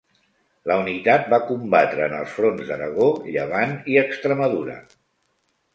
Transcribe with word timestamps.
La 0.69 0.77
unitat 0.83 1.27
va 1.33 1.39
combatre 1.49 2.07
en 2.09 2.15
els 2.21 2.33
fronts 2.39 2.73
d'Aragó, 2.73 3.09
Llevant 3.37 3.79
i 3.95 4.03
Extremadura. 4.07 4.81